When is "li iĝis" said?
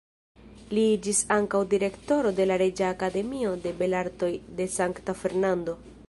0.75-1.17